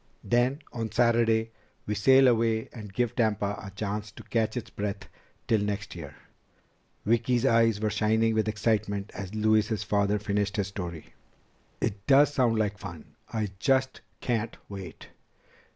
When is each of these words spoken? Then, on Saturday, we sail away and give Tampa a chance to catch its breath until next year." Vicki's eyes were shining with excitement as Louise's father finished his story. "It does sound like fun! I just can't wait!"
Then, 0.23 0.63
on 0.73 0.91
Saturday, 0.91 1.51
we 1.85 1.93
sail 1.93 2.27
away 2.27 2.69
and 2.73 2.91
give 2.91 3.15
Tampa 3.15 3.61
a 3.63 3.69
chance 3.69 4.09
to 4.13 4.23
catch 4.23 4.57
its 4.57 4.71
breath 4.71 5.07
until 5.41 5.63
next 5.63 5.93
year." 5.95 6.15
Vicki's 7.05 7.45
eyes 7.45 7.79
were 7.79 7.91
shining 7.91 8.33
with 8.33 8.47
excitement 8.47 9.11
as 9.13 9.35
Louise's 9.35 9.83
father 9.83 10.17
finished 10.17 10.57
his 10.57 10.69
story. 10.69 11.13
"It 11.79 12.07
does 12.07 12.33
sound 12.33 12.57
like 12.57 12.79
fun! 12.79 13.13
I 13.31 13.49
just 13.59 14.01
can't 14.21 14.57
wait!" 14.69 15.09